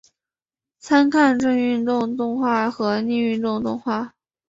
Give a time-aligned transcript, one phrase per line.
[0.79, 4.15] 参看正运动动画和逆运动动画。